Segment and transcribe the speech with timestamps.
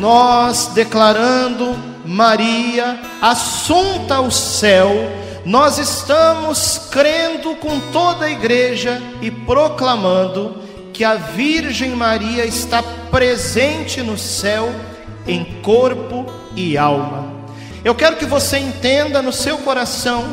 [0.00, 1.76] nós declarando
[2.06, 4.88] Maria assunta ao céu,
[5.44, 10.56] nós estamos crendo com toda a igreja e proclamando
[10.92, 14.72] que a Virgem Maria está presente no céu
[15.26, 16.26] em corpo
[16.56, 17.32] e alma.
[17.84, 20.24] Eu quero que você entenda no seu coração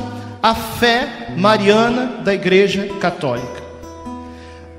[0.42, 3.64] a fé mariana da Igreja Católica.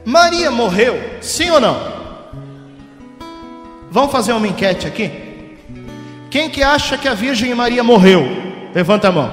[0.05, 1.98] Maria morreu, sim ou não?
[3.91, 5.11] Vamos fazer uma enquete aqui?
[6.31, 8.23] Quem que acha que a Virgem Maria morreu?
[8.75, 9.31] Levanta a mão.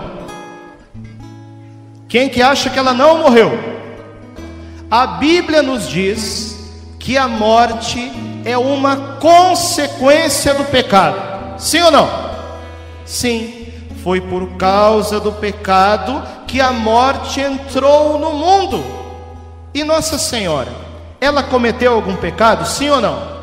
[2.07, 3.51] Quem que acha que ela não morreu?
[4.89, 6.55] A Bíblia nos diz
[6.99, 8.11] que a morte
[8.45, 11.59] é uma consequência do pecado.
[11.59, 12.09] Sim ou não?
[13.05, 13.67] Sim.
[14.03, 18.83] Foi por causa do pecado que a morte entrou no mundo.
[19.73, 20.71] E Nossa Senhora,
[21.19, 22.65] ela cometeu algum pecado?
[22.65, 23.34] Sim ou não?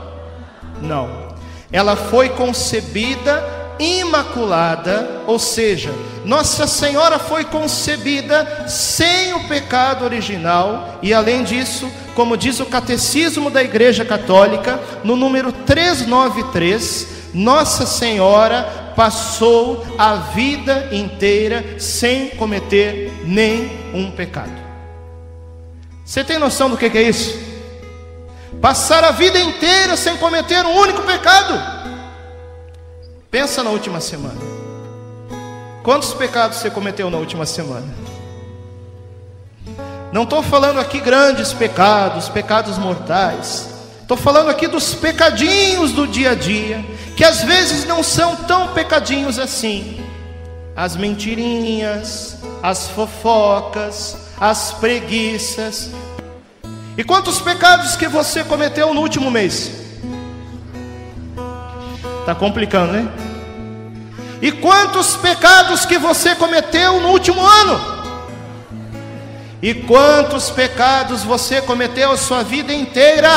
[0.83, 1.33] Não.
[1.71, 5.91] Ela foi concebida imaculada, ou seja,
[6.25, 13.51] Nossa Senhora foi concebida sem o pecado original, e além disso, como diz o Catecismo
[13.51, 24.11] da Igreja Católica, no número 393, Nossa Senhora passou a vida inteira sem cometer nenhum
[24.11, 24.63] pecado.
[26.05, 27.52] Você tem noção do que é isso?
[28.63, 31.61] Passar a vida inteira sem cometer um único pecado.
[33.29, 34.41] Pensa na última semana.
[35.83, 37.93] Quantos pecados você cometeu na última semana?
[40.13, 43.69] Não estou falando aqui grandes pecados, pecados mortais.
[44.01, 46.85] Estou falando aqui dos pecadinhos do dia a dia,
[47.17, 50.01] que às vezes não são tão pecadinhos assim.
[50.77, 55.91] As mentirinhas, as fofocas, as preguiças.
[56.97, 59.73] E quantos pecados que você cometeu no último mês?
[62.21, 63.09] Está complicando, né?
[64.43, 68.03] E quantos pecados que você cometeu no último ano?
[69.63, 73.31] E quantos pecados você cometeu a sua vida inteira?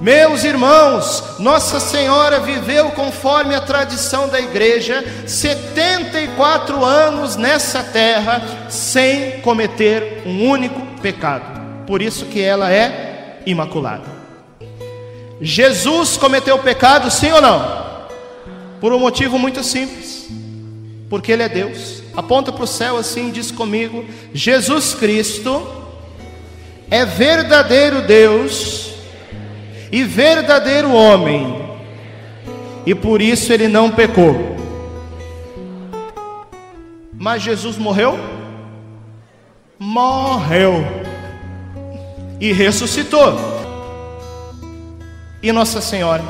[0.00, 9.40] Meus irmãos, Nossa Senhora viveu conforme a tradição da igreja 74 anos nessa terra sem
[9.40, 11.57] cometer um único pecado.
[11.88, 14.04] Por isso que ela é imaculada.
[15.40, 18.06] Jesus cometeu pecado, sim ou não?
[18.78, 20.28] Por um motivo muito simples,
[21.08, 22.02] porque Ele é Deus.
[22.14, 24.04] Aponta para o céu assim e diz comigo:
[24.34, 25.66] Jesus Cristo
[26.90, 28.92] é verdadeiro Deus
[29.90, 31.56] e verdadeiro homem,
[32.84, 34.58] e por isso Ele não pecou.
[37.14, 38.18] Mas Jesus morreu?
[39.78, 40.97] Morreu
[42.40, 43.58] e ressuscitou
[45.42, 46.22] e Nossa Senhora.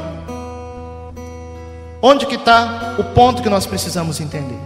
[2.01, 4.59] Onde que está o ponto que nós precisamos entender?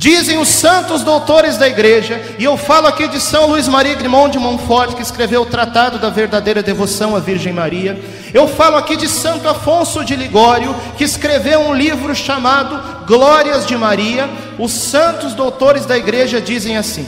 [0.00, 4.32] Dizem os santos doutores da igreja, e eu falo aqui de São Luís Maria Grimond
[4.32, 8.02] de Montfort, que escreveu o Tratado da Verdadeira Devoção à Virgem Maria.
[8.32, 13.76] Eu falo aqui de Santo Afonso de Ligório, que escreveu um livro chamado Glórias de
[13.76, 14.30] Maria.
[14.58, 17.06] Os santos doutores da igreja dizem assim: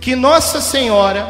[0.00, 1.28] que Nossa Senhora,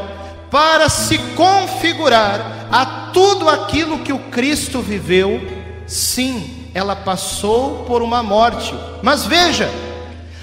[0.53, 5.41] para se configurar a tudo aquilo que o Cristo viveu,
[5.87, 8.75] sim, ela passou por uma morte.
[9.03, 9.71] Mas veja,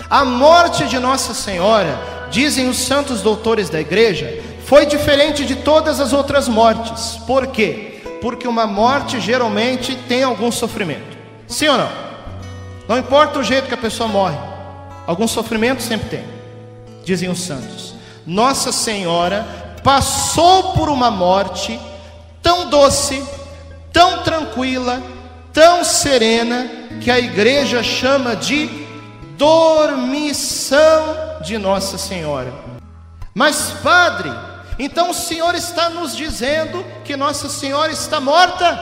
[0.10, 6.00] a morte de Nossa Senhora, dizem os santos doutores da igreja, foi diferente de todas
[6.00, 7.18] as outras mortes.
[7.28, 8.02] Por quê?
[8.20, 11.18] Porque uma morte geralmente tem algum sofrimento.
[11.48, 11.90] Sim ou não?
[12.88, 14.38] Não importa o jeito que a pessoa morre,
[15.06, 16.24] algum sofrimento sempre tem.
[17.06, 17.94] Dizem os santos.
[18.26, 21.80] Nossa Senhora passou por uma morte
[22.42, 23.24] tão doce,
[23.92, 25.02] tão tranquila,
[25.54, 26.70] tão serena,
[27.02, 28.70] que a igreja chama de
[29.38, 32.54] dormição de Nossa Senhora.
[33.34, 34.32] Mas, Padre,
[34.78, 38.80] então o Senhor está nos dizendo que Nossa Senhora está morta?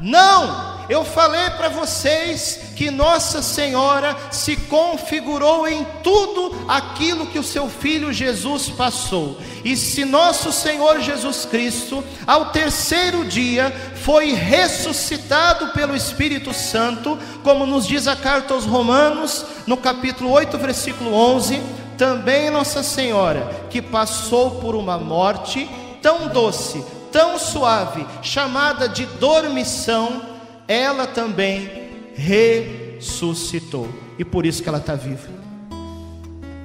[0.00, 0.75] Não!
[0.88, 7.68] Eu falei para vocês que Nossa Senhora se configurou em tudo aquilo que o seu
[7.68, 9.36] filho Jesus passou.
[9.64, 17.66] E se nosso Senhor Jesus Cristo, ao terceiro dia, foi ressuscitado pelo Espírito Santo, como
[17.66, 21.60] nos diz a carta aos Romanos, no capítulo 8, versículo 11,
[21.98, 25.68] também Nossa Senhora, que passou por uma morte
[26.00, 30.35] tão doce, tão suave, chamada de dormição,
[30.68, 33.88] ela também ressuscitou.
[34.18, 35.28] E por isso que ela está viva.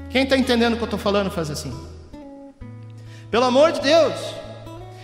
[0.09, 1.73] Quem está entendendo o que eu estou falando, faz assim.
[3.29, 4.13] Pelo amor de Deus,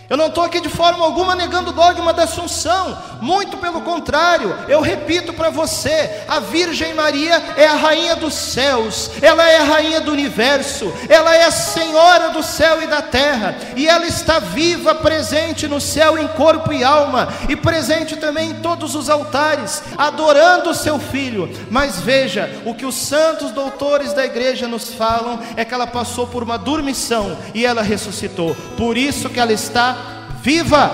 [0.08, 4.56] Eu não estou aqui de forma alguma negando o dogma da Assunção, muito pelo contrário,
[4.66, 9.64] eu repito para você: a Virgem Maria é a rainha dos céus, ela é a
[9.64, 14.38] rainha do universo, ela é a senhora do céu e da terra, e ela está
[14.38, 19.82] viva, presente no céu em corpo e alma, e presente também em todos os altares,
[19.98, 21.50] adorando o seu filho.
[21.70, 26.26] Mas veja, o que os santos doutores da igreja nos falam é que ela passou
[26.26, 29.97] por uma dormição e ela ressuscitou, por isso que ela está
[30.42, 30.90] viva.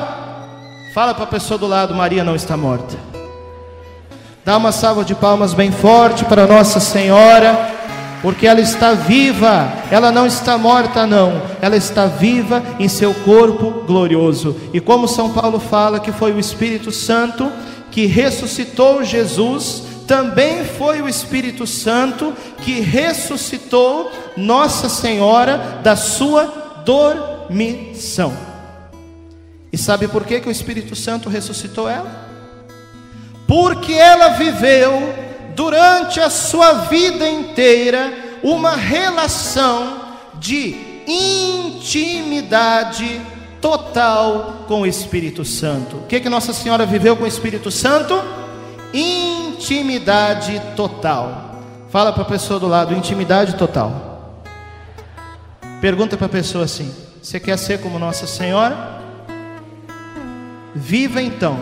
[0.94, 2.96] Fala para a pessoa do lado: Maria não está morta.
[4.44, 7.72] Dá uma salva de palmas bem forte para Nossa Senhora,
[8.20, 13.84] porque ela está viva, ela não está morta, não, ela está viva em seu corpo
[13.86, 14.54] glorioso.
[14.72, 17.50] E como São Paulo fala que foi o Espírito Santo
[17.90, 28.53] que ressuscitou Jesus, também foi o Espírito Santo que ressuscitou Nossa Senhora da sua dormição.
[29.74, 32.28] E sabe por que, que o Espírito Santo ressuscitou ela?
[33.44, 35.12] Porque ela viveu
[35.56, 40.76] durante a sua vida inteira uma relação de
[41.08, 43.20] intimidade
[43.60, 45.96] total com o Espírito Santo.
[45.96, 48.14] O que, que Nossa Senhora viveu com o Espírito Santo?
[48.92, 51.64] Intimidade total.
[51.90, 54.40] Fala para a pessoa do lado, intimidade total.
[55.80, 59.02] Pergunta para a pessoa assim: Você quer ser como Nossa Senhora?
[60.74, 61.56] Viva então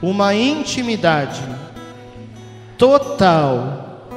[0.00, 1.40] uma intimidade
[2.76, 4.08] total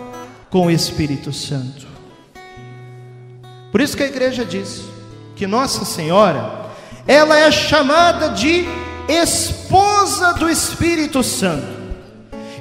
[0.49, 1.85] com o Espírito Santo.
[3.71, 4.83] Por isso que a igreja diz
[5.35, 6.65] que Nossa Senhora,
[7.05, 8.65] ela é chamada de
[9.07, 11.75] esposa do Espírito Santo.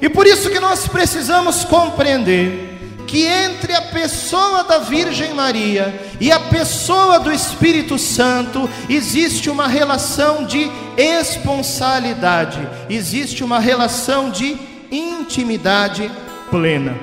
[0.03, 2.74] E por isso que nós precisamos compreender
[3.07, 9.67] que entre a pessoa da Virgem Maria e a pessoa do Espírito Santo existe uma
[9.69, 14.57] relação de esponsalidade, existe uma relação de
[14.91, 16.11] intimidade
[16.51, 16.97] plena.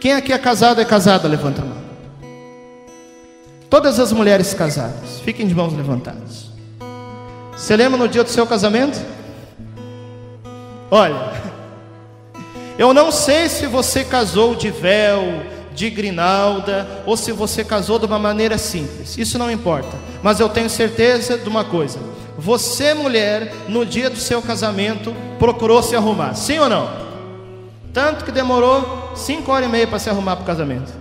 [0.00, 1.26] Quem aqui é casado é casada?
[1.26, 1.86] Levanta a mão.
[3.68, 6.46] Todas as mulheres casadas, fiquem de mãos levantadas.
[7.56, 9.00] Você lembra no dia do seu casamento?
[10.90, 11.32] Olha,
[12.78, 15.42] eu não sei se você casou de véu,
[15.72, 19.16] de grinalda, ou se você casou de uma maneira simples.
[19.16, 19.96] Isso não importa.
[20.22, 21.98] Mas eu tenho certeza de uma coisa:
[22.36, 26.34] você, mulher, no dia do seu casamento, procurou se arrumar.
[26.34, 27.06] Sim ou não?
[27.94, 30.92] Tanto que demorou cinco horas e meia para se arrumar para o casamento.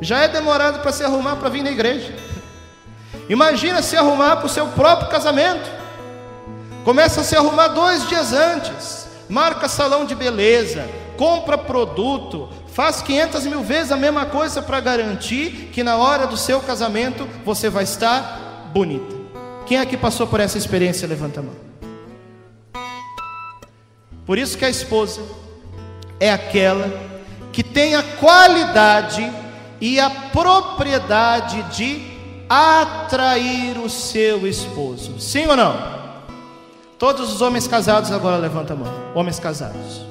[0.00, 2.14] Já é demorado para se arrumar para vir na igreja.
[3.28, 5.68] Imagina se arrumar para o seu próprio casamento.
[6.84, 13.46] Começa a se arrumar dois dias antes marca salão de beleza, compra produto, faz 500
[13.46, 17.84] mil vezes a mesma coisa para garantir que na hora do seu casamento você vai
[17.84, 19.16] estar bonita.
[19.66, 21.06] Quem aqui passou por essa experiência?
[21.06, 21.54] Levanta a mão.
[24.24, 25.22] Por isso que a esposa
[26.20, 26.90] é aquela
[27.52, 29.30] que tem a qualidade
[29.80, 35.18] e a propriedade de atrair o seu esposo.
[35.20, 35.97] Sim ou não?
[36.98, 38.94] Todos os homens casados agora levantam a mão.
[39.14, 40.04] Homens casados.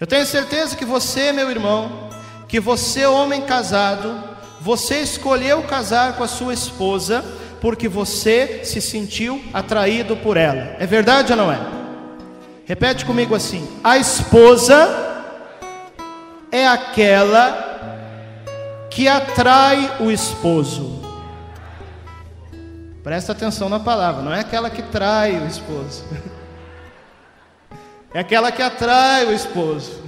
[0.00, 2.10] Eu tenho certeza que você, meu irmão,
[2.48, 4.12] que você, homem casado,
[4.60, 7.24] você escolheu casar com a sua esposa
[7.60, 10.74] porque você se sentiu atraído por ela.
[10.80, 11.60] É verdade ou não é?
[12.66, 15.12] Repete comigo assim: a esposa
[16.50, 17.70] é aquela
[18.90, 20.91] que atrai o esposo.
[23.02, 26.04] Presta atenção na palavra, não é aquela que trai o esposo.
[28.14, 30.02] É aquela que atrai o esposo.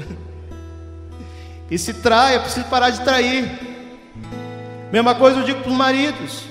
[1.71, 3.51] E se trai, é preciso parar de trair.
[4.93, 6.45] Mesma coisa eu digo para os maridos.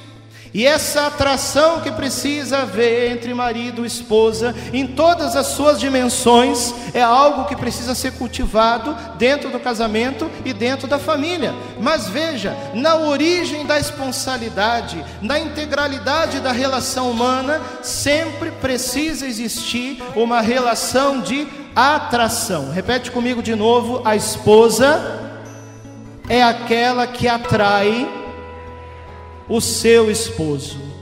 [0.54, 6.74] E essa atração que precisa haver entre marido e esposa, em todas as suas dimensões,
[6.94, 11.56] é algo que precisa ser cultivado dentro do casamento e dentro da família.
[11.80, 20.40] Mas veja, na origem da esponsalidade, na integralidade da relação humana, sempre precisa existir uma
[20.40, 22.70] relação de atração.
[22.70, 25.20] Repete comigo de novo: a esposa
[26.30, 28.23] é aquela que atrai
[29.48, 30.94] o seu esposo.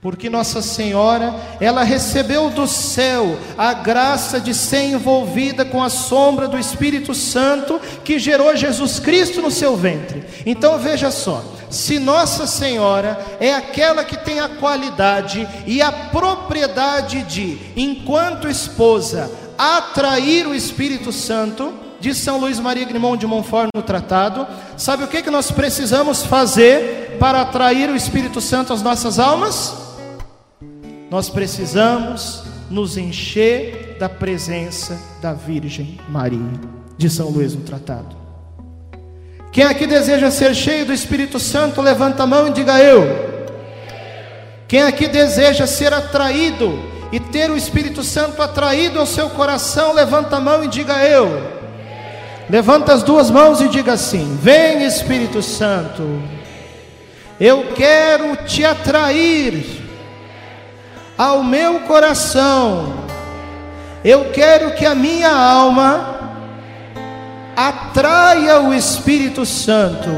[0.00, 6.48] Porque Nossa Senhora, ela recebeu do céu a graça de ser envolvida com a sombra
[6.48, 10.24] do Espírito Santo que gerou Jesus Cristo no seu ventre.
[10.46, 17.22] Então veja só, se Nossa Senhora é aquela que tem a qualidade e a propriedade
[17.24, 23.82] de, enquanto esposa, atrair o Espírito Santo, diz São Luís Maria Grimond de Montfort no
[23.82, 29.18] tratado, sabe o que, que nós precisamos fazer para atrair o Espírito Santo às nossas
[29.18, 29.74] almas?
[31.10, 36.52] Nós precisamos nos encher da presença da Virgem Maria,
[36.96, 38.16] de São Luís no Tratado.
[39.52, 43.30] Quem aqui deseja ser cheio do Espírito Santo, levanta a mão e diga eu.
[44.68, 46.78] Quem aqui deseja ser atraído
[47.10, 51.59] e ter o Espírito Santo atraído ao seu coração, levanta a mão e diga eu.
[52.50, 56.20] Levanta as duas mãos e diga assim: Vem Espírito Santo,
[57.38, 59.64] eu quero te atrair
[61.16, 63.04] ao meu coração,
[64.04, 66.18] eu quero que a minha alma
[67.54, 70.10] atraia o Espírito Santo,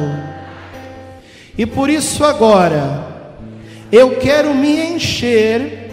[1.58, 3.04] e por isso agora,
[3.92, 5.90] eu quero me encher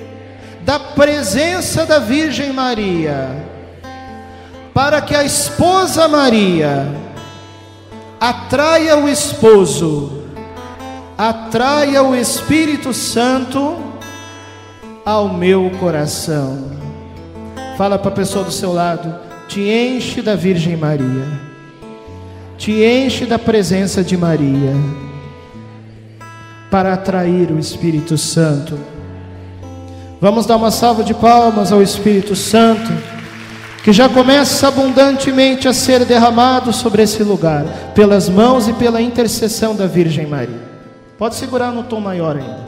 [0.61, 3.48] da presença da Virgem Maria,
[4.79, 6.87] para que a esposa Maria
[8.17, 10.23] atraia o esposo,
[11.17, 13.75] atraia o Espírito Santo
[15.05, 16.71] ao meu coração.
[17.77, 19.13] Fala para a pessoa do seu lado,
[19.49, 21.27] te enche da Virgem Maria,
[22.57, 24.71] te enche da presença de Maria
[26.71, 28.79] para atrair o Espírito Santo.
[30.21, 33.08] Vamos dar uma salva de palmas ao Espírito Santo,
[33.83, 39.75] que já começa abundantemente a ser derramado sobre esse lugar, pelas mãos e pela intercessão
[39.75, 40.61] da Virgem Maria.
[41.17, 42.67] Pode segurar no tom maior ainda.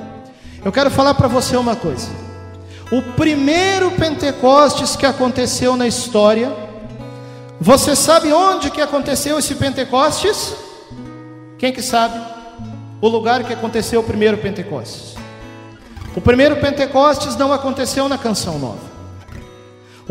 [0.64, 2.10] Eu quero falar para você uma coisa.
[2.92, 6.52] O primeiro Pentecostes que aconteceu na história,
[7.60, 10.54] você sabe onde que aconteceu esse Pentecostes?
[11.58, 12.20] Quem que sabe?
[13.02, 15.16] o lugar que aconteceu o primeiro Pentecostes.
[16.16, 18.91] O primeiro Pentecostes não aconteceu na Canção Nova.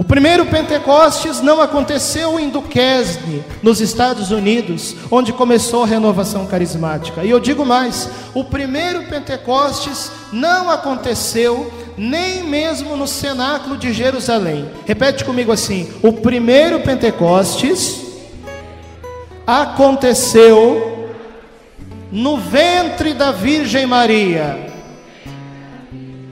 [0.01, 7.23] O primeiro Pentecostes não aconteceu em Duquesne, nos Estados Unidos, onde começou a renovação carismática.
[7.23, 14.71] E eu digo mais: o primeiro Pentecostes não aconteceu nem mesmo no cenáculo de Jerusalém.
[14.87, 18.01] Repete comigo assim: o primeiro Pentecostes
[19.47, 21.11] aconteceu
[22.11, 24.73] no ventre da Virgem Maria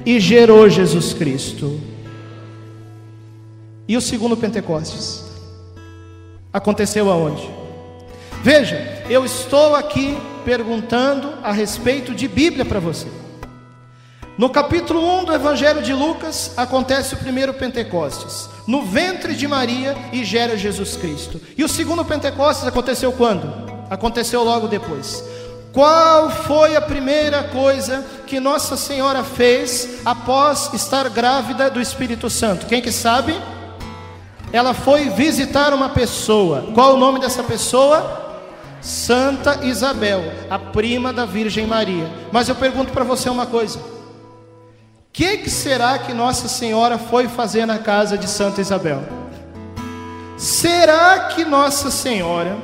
[0.07, 1.98] e gerou Jesus Cristo.
[3.89, 5.25] E o segundo Pentecostes
[6.53, 7.49] aconteceu aonde?
[8.43, 13.09] Veja, eu estou aqui perguntando a respeito de Bíblia para você.
[14.37, 19.97] No capítulo 1 do Evangelho de Lucas acontece o primeiro Pentecostes, no ventre de Maria
[20.13, 21.41] e gera Jesus Cristo.
[21.57, 23.51] E o segundo Pentecostes aconteceu quando?
[23.89, 25.25] Aconteceu logo depois.
[25.73, 32.67] Qual foi a primeira coisa que Nossa Senhora fez após estar grávida do Espírito Santo?
[32.67, 33.35] Quem que sabe?
[34.53, 36.71] Ela foi visitar uma pessoa.
[36.75, 38.27] Qual o nome dessa pessoa?
[38.81, 42.11] Santa Isabel, a prima da Virgem Maria.
[42.33, 43.83] Mas eu pergunto para você uma coisa: o
[45.13, 49.03] que, que será que Nossa Senhora foi fazer na casa de Santa Isabel?
[50.37, 52.57] Será que Nossa Senhora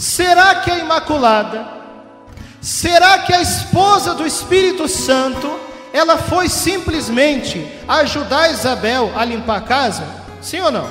[0.00, 1.68] Será que a Imaculada,
[2.58, 5.60] será que a esposa do Espírito Santo,
[5.92, 10.06] ela foi simplesmente ajudar Isabel a limpar a casa?
[10.40, 10.88] Sim ou não?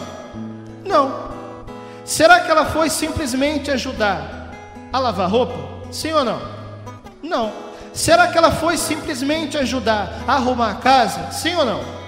[0.85, 1.29] Não.
[2.05, 4.51] Será que ela foi simplesmente ajudar
[4.91, 5.57] a lavar roupa?
[5.91, 6.39] Sim ou não?
[7.21, 7.51] Não.
[7.93, 11.31] Será que ela foi simplesmente ajudar a arrumar a casa?
[11.31, 11.98] Sim ou não?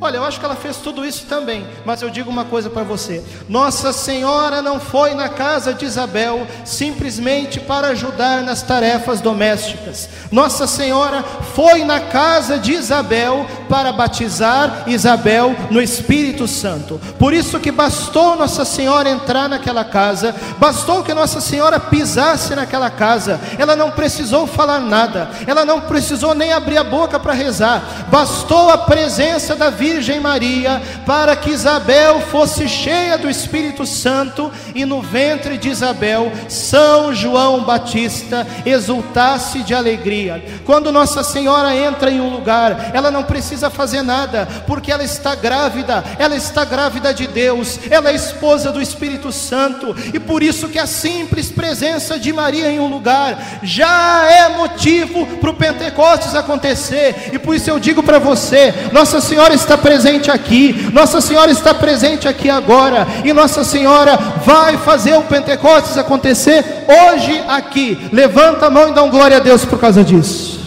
[0.00, 2.84] Olha, eu acho que ela fez tudo isso também, mas eu digo uma coisa para
[2.84, 10.08] você: Nossa Senhora não foi na casa de Isabel simplesmente para ajudar nas tarefas domésticas.
[10.30, 17.00] Nossa Senhora foi na casa de Isabel para batizar Isabel no Espírito Santo.
[17.18, 22.88] Por isso que bastou Nossa Senhora entrar naquela casa, bastou que Nossa Senhora pisasse naquela
[22.88, 23.40] casa.
[23.58, 28.06] Ela não precisou falar nada, ela não precisou nem abrir a boca para rezar.
[28.12, 34.52] Bastou a presença da vida Virgem Maria, para que Isabel fosse cheia do Espírito Santo
[34.74, 40.44] e no ventre de Isabel, São João Batista exultasse de alegria.
[40.66, 45.34] Quando Nossa Senhora entra em um lugar, ela não precisa fazer nada, porque ela está
[45.34, 50.68] grávida, ela está grávida de Deus, ela é esposa do Espírito Santo, e por isso
[50.68, 56.34] que a simples presença de Maria em um lugar já é motivo para o Pentecostes
[56.34, 61.50] acontecer, e por isso eu digo para você: Nossa Senhora está presente aqui, Nossa Senhora
[61.50, 67.96] está presente aqui agora, e Nossa Senhora vai fazer o Pentecostes acontecer hoje aqui.
[68.12, 70.58] Levanta a mão e dá um glória a Deus por causa disso.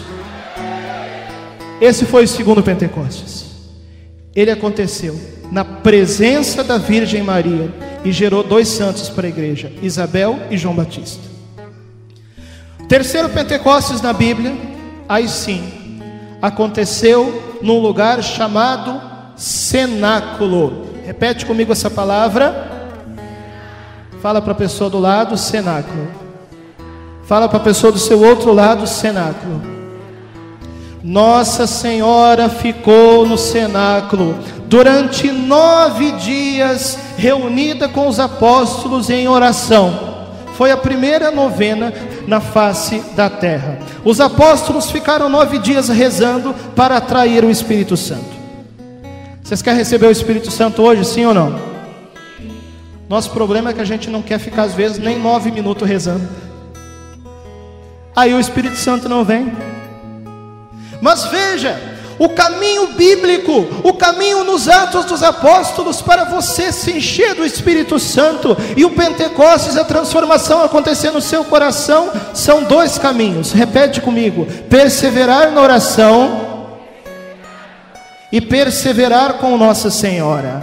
[1.80, 3.46] Esse foi o segundo Pentecostes.
[4.34, 5.18] Ele aconteceu
[5.50, 7.72] na presença da Virgem Maria
[8.04, 11.20] e gerou dois santos para a igreja, Isabel e João Batista.
[12.88, 14.52] terceiro Pentecostes na Bíblia,
[15.08, 16.00] aí sim,
[16.40, 19.00] aconteceu num lugar chamado
[19.36, 20.86] cenáculo.
[21.04, 22.70] Repete comigo essa palavra.
[24.20, 26.08] Fala para a pessoa do lado, cenáculo.
[27.24, 29.62] Fala para a pessoa do seu outro lado, cenáculo.
[31.02, 34.36] Nossa Senhora ficou no cenáculo
[34.68, 40.12] durante nove dias, reunida com os apóstolos em oração.
[40.54, 41.92] Foi a primeira novena
[42.26, 43.78] na face da terra.
[44.04, 48.32] Os apóstolos ficaram nove dias rezando para atrair o Espírito Santo.
[49.42, 51.58] Vocês querem receber o Espírito Santo hoje, sim ou não?
[53.08, 56.26] Nosso problema é que a gente não quer ficar, às vezes, nem nove minutos rezando.
[58.16, 59.52] Aí o Espírito Santo não vem.
[61.00, 67.34] Mas veja, o caminho bíblico, o caminho nos Atos dos Apóstolos para você se encher
[67.34, 73.52] do Espírito Santo e o Pentecostes, a transformação acontecer no seu coração, são dois caminhos.
[73.52, 76.68] Repete comigo: perseverar na oração
[78.30, 80.62] e perseverar com Nossa Senhora.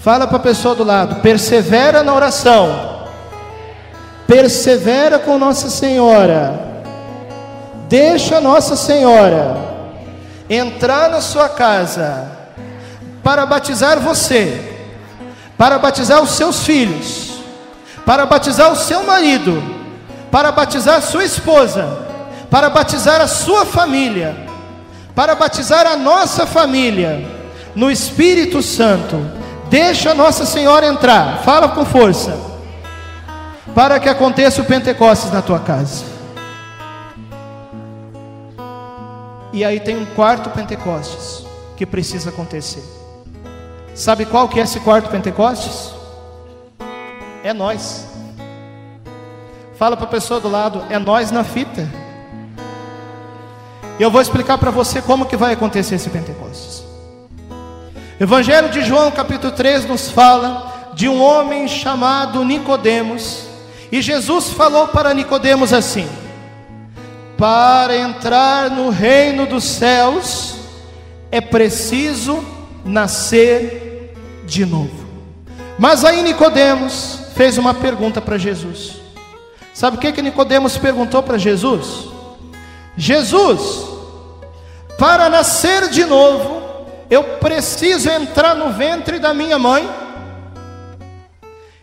[0.00, 3.06] Fala para a pessoa do lado: persevera na oração,
[4.26, 6.68] persevera com Nossa Senhora.
[7.88, 9.69] Deixa Nossa Senhora
[10.50, 12.28] entrar na sua casa
[13.22, 14.60] para batizar você,
[15.56, 17.34] para batizar os seus filhos,
[18.04, 19.62] para batizar o seu marido,
[20.28, 21.86] para batizar sua esposa,
[22.50, 24.36] para batizar a sua família,
[25.14, 27.24] para batizar a nossa família
[27.76, 29.24] no Espírito Santo.
[29.68, 32.36] Deixa Nossa Senhora entrar, fala com força,
[33.72, 36.09] para que aconteça o Pentecostes na tua casa.
[39.52, 41.44] E aí tem um quarto Pentecostes
[41.76, 42.82] que precisa acontecer.
[43.94, 45.92] Sabe qual que é esse quarto Pentecostes?
[47.42, 48.06] É nós.
[49.76, 51.88] Fala para a pessoa do lado, é nós na fita.
[53.98, 56.84] E eu vou explicar para você como que vai acontecer esse Pentecostes.
[58.20, 63.46] Evangelho de João, capítulo 3, nos fala de um homem chamado Nicodemos,
[63.90, 66.06] e Jesus falou para Nicodemos assim:
[67.40, 70.56] para entrar no reino dos céus
[71.32, 72.44] é preciso
[72.84, 75.08] nascer de novo.
[75.78, 78.96] Mas aí Nicodemos fez uma pergunta para Jesus.
[79.72, 82.10] Sabe o que que Nicodemos perguntou para Jesus?
[82.94, 83.86] Jesus,
[84.98, 86.60] para nascer de novo,
[87.08, 89.88] eu preciso entrar no ventre da minha mãe?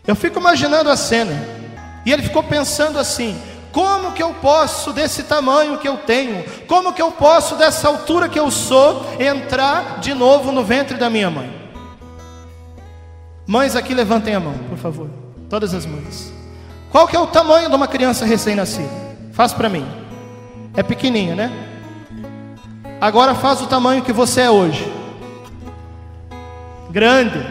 [0.06, 1.34] Eu fico imaginando a cena.
[2.06, 3.36] E ele ficou pensando assim:
[3.78, 8.28] como que eu posso, desse tamanho que eu tenho, como que eu posso, dessa altura
[8.28, 11.48] que eu sou, entrar de novo no ventre da minha mãe?
[13.46, 15.08] Mães aqui levantem a mão, por favor.
[15.48, 16.32] Todas as mães.
[16.90, 18.90] Qual que é o tamanho de uma criança recém-nascida?
[19.30, 19.86] Faz para mim.
[20.76, 21.52] É pequenininha, né?
[23.00, 24.92] Agora faz o tamanho que você é hoje.
[26.90, 27.46] Grande.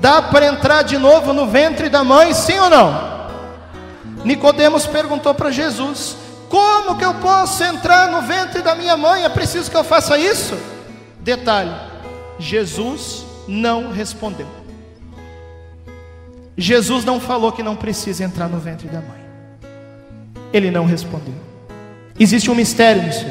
[0.00, 3.17] Dá para entrar de novo no ventre da mãe, sim ou não?
[4.24, 6.16] Nicodemos perguntou para Jesus:
[6.48, 9.24] Como que eu posso entrar no ventre da minha mãe?
[9.24, 10.56] É preciso que eu faça isso?
[11.20, 11.74] Detalhe:
[12.38, 14.46] Jesus não respondeu.
[16.56, 19.18] Jesus não falou que não precisa entrar no ventre da mãe.
[20.52, 21.34] Ele não respondeu.
[22.18, 23.26] Existe um mistério nisso.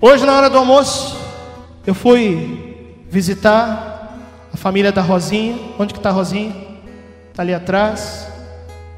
[0.00, 1.16] Hoje, na hora do almoço,
[1.86, 4.18] eu fui visitar
[4.52, 5.58] a família da Rosinha.
[5.78, 6.54] Onde que está a Rosinha?
[7.30, 8.29] Está ali atrás.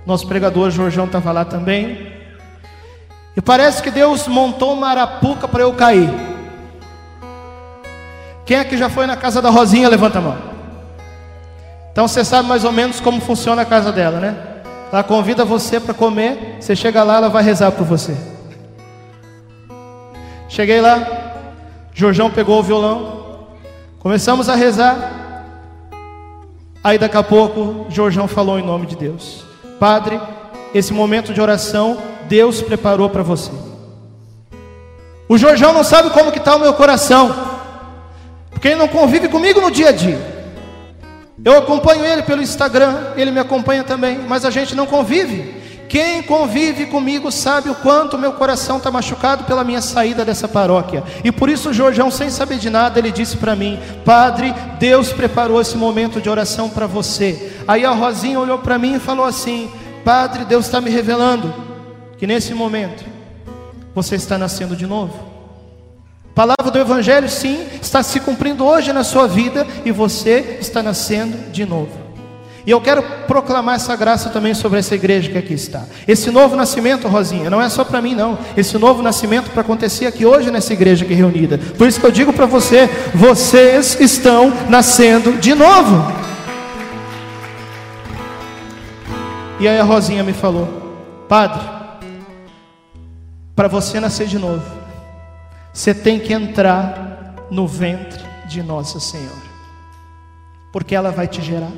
[0.05, 2.13] Nosso pregador Jorjão estava lá também.
[3.37, 6.11] E parece que Deus montou uma arapuca para eu cair.
[8.45, 9.89] Quem é que já foi na casa da Rosinha?
[9.89, 10.39] Levanta a mão.
[11.93, 14.37] Então você sabe mais ou menos como funciona a casa dela, né?
[14.93, 18.17] Ela convida você para comer, você chega lá, ela vai rezar por você.
[20.49, 21.07] Cheguei lá,
[21.95, 23.47] Jorjão pegou o violão,
[23.99, 25.47] começamos a rezar.
[26.85, 29.52] Aí daqui a pouco, Jorjão falou em nome de Deus.
[29.83, 30.21] Padre,
[30.73, 33.51] esse momento de oração Deus preparou para você.
[35.29, 37.35] O Jorjão não sabe como que está o meu coração,
[38.49, 40.21] porque ele não convive comigo no dia a dia.
[41.45, 45.62] Eu acompanho ele pelo Instagram, ele me acompanha também, mas a gente não convive.
[45.93, 51.05] Quem convive comigo sabe o quanto meu coração está machucado pela minha saída dessa paróquia.
[51.23, 55.61] E por isso Jorjão, sem saber de nada, ele disse para mim: Padre, Deus preparou
[55.61, 57.53] esse momento de oração para você.
[57.69, 59.71] Aí a Rosinha olhou para mim e falou assim:
[60.03, 61.53] Padre, Deus está me revelando
[62.17, 63.05] que nesse momento
[63.95, 65.13] você está nascendo de novo.
[66.35, 71.51] Palavra do Evangelho, sim, está se cumprindo hoje na sua vida e você está nascendo
[71.51, 72.02] de novo.
[72.65, 75.85] E eu quero proclamar essa graça também sobre essa igreja que aqui está.
[76.07, 78.39] Esse novo nascimento, Rosinha, não é só para mim, não.
[78.57, 81.59] Esse novo nascimento para acontecer aqui hoje nessa igreja aqui reunida.
[81.77, 86.23] Por isso que eu digo para você: vocês estão nascendo de novo.
[89.59, 90.69] E aí a Rosinha me falou:
[91.29, 91.63] Padre,
[93.57, 94.65] para você nascer de novo,
[95.73, 99.43] você tem que entrar no ventre de Nossa Senhora,
[100.73, 101.73] porque ela vai te gerar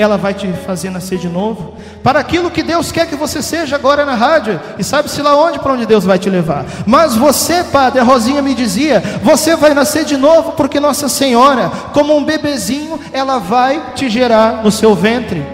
[0.00, 3.76] ela vai te fazer nascer de novo, para aquilo que Deus quer que você seja
[3.76, 6.64] agora na rádio, e sabe-se lá onde, para onde Deus vai te levar.
[6.86, 11.70] Mas você, Padre, a Rosinha me dizia, você vai nascer de novo, porque Nossa Senhora,
[11.92, 15.44] como um bebezinho, ela vai te gerar no seu ventre.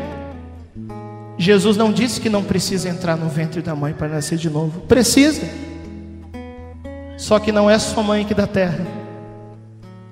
[1.37, 4.80] Jesus não disse que não precisa entrar no ventre da mãe para nascer de novo,
[4.82, 5.42] precisa,
[7.18, 8.87] só que não é sua mãe que dá terra,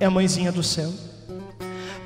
[0.00, 0.90] é a mãezinha do céu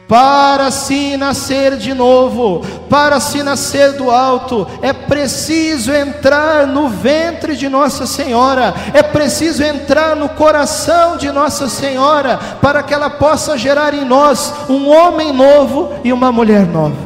[0.08, 7.54] para se nascer de novo, para se nascer do alto, é preciso entrar no ventre
[7.54, 13.58] de Nossa Senhora, é preciso entrar no coração de Nossa Senhora, para que ela possa
[13.58, 16.96] gerar em nós um homem novo e uma mulher nova.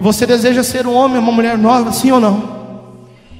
[0.00, 2.58] Você deseja ser um homem e uma mulher nova, sim ou não?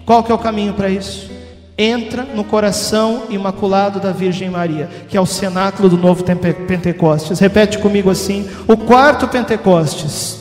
[0.07, 1.40] Qual que é o caminho para isso?
[1.81, 7.39] Entra no coração imaculado da Virgem Maria, que é o cenáculo do novo Pentecostes.
[7.39, 10.41] Repete comigo assim: o quarto Pentecostes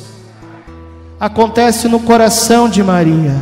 [1.17, 3.33] acontece no coração de Maria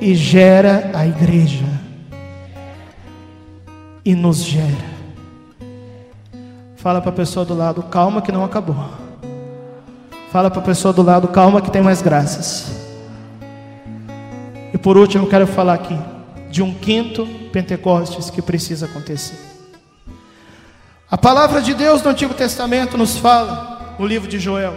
[0.00, 1.66] e gera a igreja
[4.02, 4.88] e nos gera.
[6.76, 8.76] Fala para a pessoa do lado, calma que não acabou.
[10.32, 12.77] Fala para a pessoa do lado, calma que tem mais graças.
[14.72, 15.98] E por último, eu quero falar aqui
[16.50, 19.38] de um quinto Pentecostes que precisa acontecer.
[21.10, 24.74] A palavra de Deus no Antigo Testamento nos fala no livro de Joel.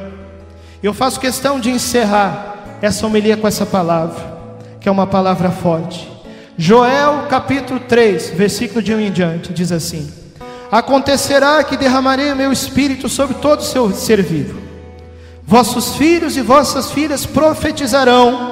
[0.82, 4.40] Eu faço questão de encerrar essa homilia com essa palavra,
[4.80, 6.10] que é uma palavra forte.
[6.58, 10.12] Joel capítulo 3, versículo de 1 em diante, diz assim:
[10.72, 14.60] Acontecerá que derramarei meu espírito sobre todo o seu ser vivo.
[15.44, 18.51] Vossos filhos e vossas filhas profetizarão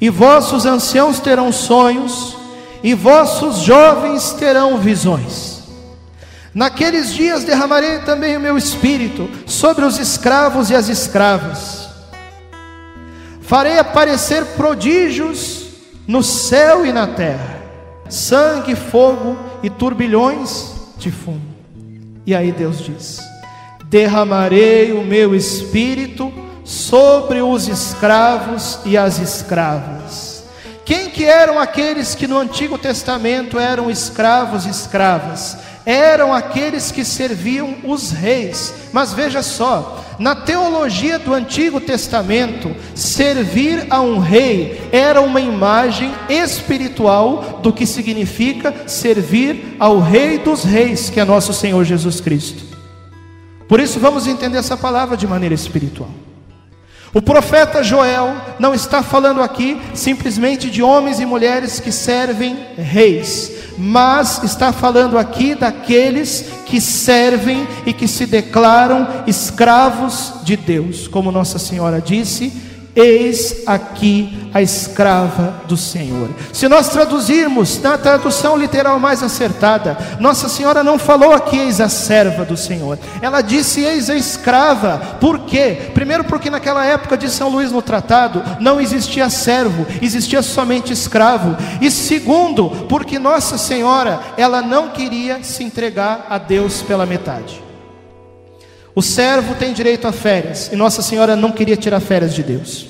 [0.00, 2.36] e vossos anciãos terão sonhos,
[2.82, 5.62] e vossos jovens terão visões.
[6.54, 11.88] Naqueles dias derramarei também o meu espírito sobre os escravos e as escravas.
[13.40, 15.66] Farei aparecer prodígios
[16.06, 17.62] no céu e na terra,
[18.08, 21.42] sangue, fogo e turbilhões de fumo.
[22.24, 23.20] E aí Deus diz:
[23.84, 26.32] Derramarei o meu espírito
[26.66, 30.44] sobre os escravos e as escravas.
[30.84, 35.56] Quem que eram aqueles que no Antigo Testamento eram escravos e escravas?
[35.84, 38.74] Eram aqueles que serviam os reis.
[38.92, 46.12] Mas veja só, na teologia do Antigo Testamento, servir a um rei era uma imagem
[46.28, 52.64] espiritual do que significa servir ao Rei dos Reis, que é nosso Senhor Jesus Cristo.
[53.68, 56.25] Por isso, vamos entender essa palavra de maneira espiritual.
[57.14, 63.52] O profeta Joel não está falando aqui simplesmente de homens e mulheres que servem reis,
[63.78, 71.32] mas está falando aqui daqueles que servem e que se declaram escravos de Deus, como
[71.32, 76.30] Nossa Senhora disse Eis aqui a escrava do Senhor.
[76.50, 81.90] Se nós traduzirmos na tradução literal mais acertada, Nossa Senhora não falou aqui eis a
[81.90, 82.98] serva do Senhor.
[83.20, 85.18] Ela disse eis a escrava.
[85.20, 85.90] Por quê?
[85.92, 91.54] Primeiro porque naquela época de São Luís no tratado não existia servo, existia somente escravo.
[91.82, 97.65] E segundo, porque Nossa Senhora, ela não queria se entregar a Deus pela metade.
[98.96, 102.86] O servo tem direito a férias, e Nossa Senhora não queria tirar férias de Deus.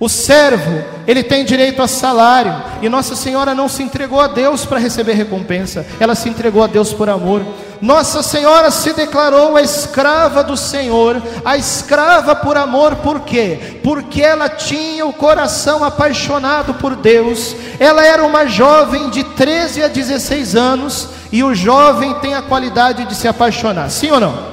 [0.00, 4.64] O servo, ele tem direito a salário, e Nossa Senhora não se entregou a Deus
[4.64, 7.46] para receber recompensa, ela se entregou a Deus por amor.
[7.80, 13.78] Nossa Senhora se declarou a escrava do Senhor, a escrava por amor, por quê?
[13.84, 19.86] Porque ela tinha o coração apaixonado por Deus, ela era uma jovem de 13 a
[19.86, 24.51] 16 anos, e o jovem tem a qualidade de se apaixonar, sim ou não?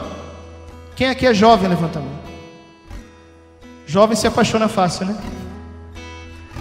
[1.00, 1.70] Quem aqui é jovem?
[1.70, 2.12] Levanta a mão.
[3.88, 5.16] Jovem se apaixona fácil, né?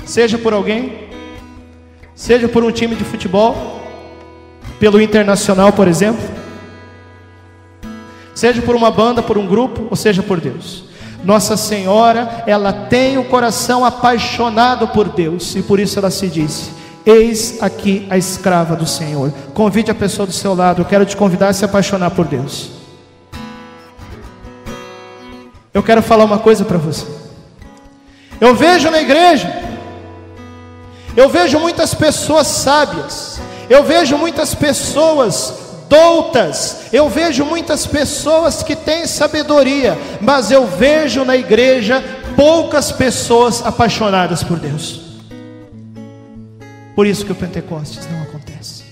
[0.07, 1.09] Seja por alguém,
[2.14, 3.83] seja por um time de futebol,
[4.79, 6.22] pelo internacional, por exemplo,
[8.33, 10.85] seja por uma banda, por um grupo, ou seja por Deus.
[11.24, 16.70] Nossa Senhora, ela tem o coração apaixonado por Deus, e por isso ela se disse:
[17.05, 19.33] Eis aqui a escrava do Senhor.
[19.53, 22.78] Convide a pessoa do seu lado, eu quero te convidar a se apaixonar por Deus.
[25.79, 27.07] Eu quero falar uma coisa para você.
[28.41, 29.49] Eu vejo na igreja,
[31.17, 35.55] eu vejo muitas pessoas sábias, eu vejo muitas pessoas
[35.88, 42.03] doutas, eu vejo muitas pessoas que têm sabedoria, mas eu vejo na igreja
[42.35, 45.03] poucas pessoas apaixonadas por Deus.
[46.97, 48.83] Por isso que o Pentecostes não acontece.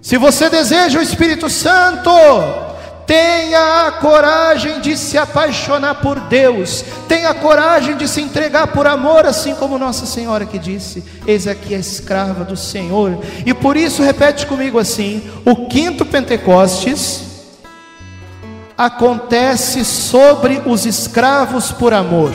[0.00, 2.10] Se você deseja o Espírito Santo,
[3.06, 8.86] Tenha a coragem de se apaixonar por Deus, tenha a coragem de se entregar por
[8.86, 13.18] amor, assim como Nossa Senhora que disse: Eis aqui a escrava do Senhor.
[13.44, 17.24] E por isso, repete comigo assim: o quinto Pentecostes
[18.76, 22.32] acontece sobre os escravos por amor.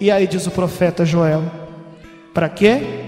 [0.00, 1.44] E aí diz o profeta Joel:
[2.32, 3.04] para quê?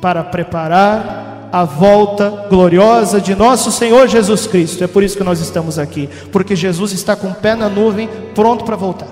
[0.00, 1.23] Para preparar
[1.54, 4.82] a volta gloriosa de nosso Senhor Jesus Cristo.
[4.82, 8.10] É por isso que nós estamos aqui, porque Jesus está com o pé na nuvem,
[8.34, 9.06] pronto para voltar.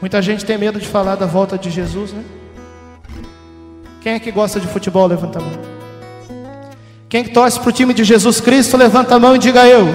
[0.00, 2.22] Muita gente tem medo de falar da volta de Jesus, né?
[4.00, 5.08] Quem é que gosta de futebol?
[5.08, 5.58] Levanta a mão.
[7.08, 8.76] Quem que torce para o time de Jesus Cristo?
[8.76, 9.88] Levanta a mão e diga eu.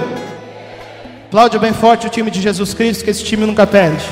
[1.28, 4.04] Aplaude bem forte o time de Jesus Cristo, que esse time nunca perde.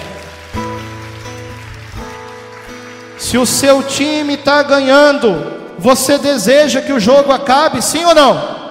[3.19, 8.65] Se o seu time está ganhando, você deseja que o jogo acabe, sim ou não?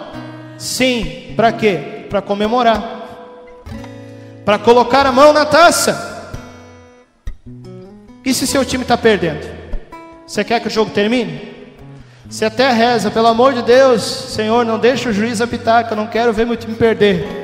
[0.58, 1.34] Sim.
[1.36, 2.06] Para quê?
[2.10, 3.02] Para comemorar.
[4.46, 6.32] Para colocar a mão na taça.
[8.26, 9.46] E se seu time está perdendo?
[10.26, 11.54] Você quer que o jogo termine?
[12.30, 15.98] Você até reza, pelo amor de Deus, Senhor, não deixa o juiz apitar, que eu
[15.98, 17.44] não quero ver meu time perder.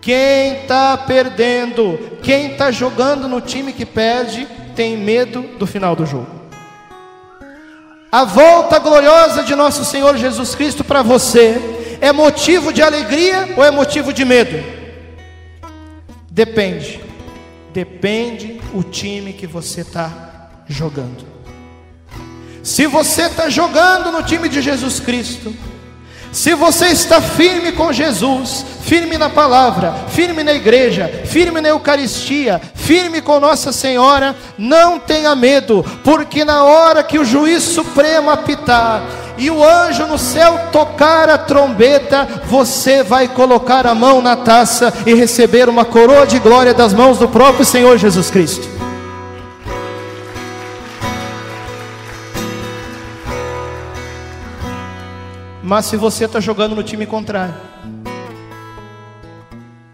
[0.00, 6.04] Quem está perdendo, quem está jogando no time que perde, tem medo do final do
[6.04, 6.37] jogo.
[8.10, 11.60] A volta gloriosa de nosso Senhor Jesus Cristo para você
[12.00, 14.64] é motivo de alegria ou é motivo de medo?
[16.30, 17.00] Depende.
[17.70, 21.26] Depende o time que você está jogando.
[22.62, 25.54] Se você está jogando no time de Jesus Cristo,
[26.32, 32.60] se você está firme com Jesus, firme na palavra, firme na igreja, firme na Eucaristia,
[32.74, 39.02] firme com Nossa Senhora, não tenha medo, porque na hora que o juiz supremo apitar
[39.36, 44.92] e o anjo no céu tocar a trombeta, você vai colocar a mão na taça
[45.06, 48.77] e receber uma coroa de glória das mãos do próprio Senhor Jesus Cristo.
[55.68, 57.54] Mas se você está jogando no time contrário,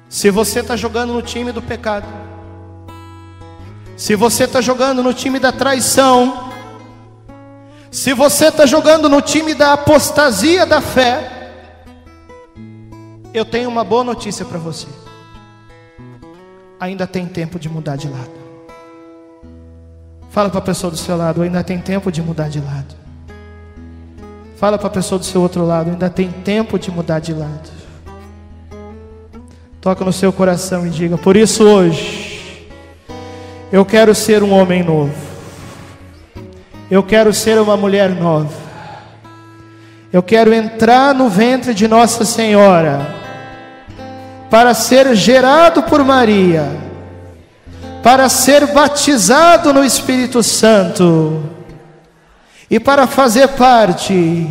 [0.08, 2.06] se você está jogando no time do pecado,
[3.96, 6.52] se você está jogando no time da traição,
[7.90, 11.50] se você está jogando no time da apostasia da fé,
[13.34, 14.86] eu tenho uma boa notícia para você.
[16.78, 18.30] Ainda tem tempo de mudar de lado.
[20.30, 23.03] Fala para a pessoa do seu lado, ainda tem tempo de mudar de lado.
[24.64, 27.68] Fala para a pessoa do seu outro lado, ainda tem tempo de mudar de lado.
[29.78, 32.66] Toca no seu coração e diga: Por isso hoje,
[33.70, 35.12] eu quero ser um homem novo.
[36.90, 38.54] Eu quero ser uma mulher nova.
[40.10, 43.06] Eu quero entrar no ventre de Nossa Senhora
[44.48, 46.64] para ser gerado por Maria,
[48.02, 51.63] para ser batizado no Espírito Santo
[52.70, 54.46] e para fazer parte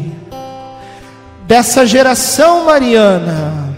[1.47, 3.77] dessa geração mariana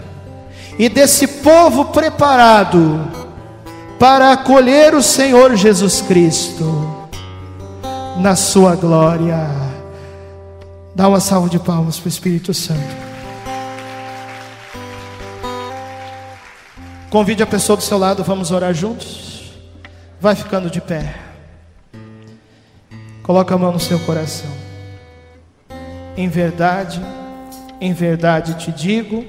[0.78, 3.10] e desse povo preparado
[3.98, 7.08] para acolher o Senhor Jesus Cristo
[8.18, 9.48] na sua glória.
[10.94, 13.06] Dá uma salva de palmas para o Espírito Santo.
[17.10, 19.52] Convide a pessoa do seu lado, vamos orar juntos.
[20.20, 21.25] Vai ficando de pé.
[23.26, 24.48] Coloca a mão no seu coração.
[26.16, 27.02] Em verdade,
[27.80, 29.24] em verdade te digo: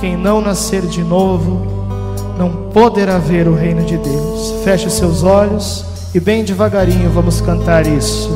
[0.00, 1.60] quem não nascer de novo,
[2.38, 4.62] não poderá ver o reino de Deus.
[4.64, 8.30] Feche seus olhos e bem devagarinho vamos cantar isso.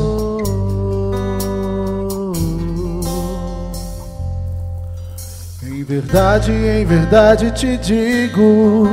[5.62, 8.86] Em verdade, em verdade te digo: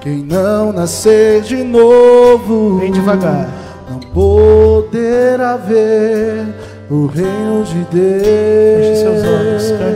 [0.00, 3.62] quem não nascer de novo, bem devagar
[3.92, 3.98] não
[4.92, 6.44] poderá ver
[6.90, 8.22] o reino de Deus.
[8.26, 9.92] Feche seus olhos, cante.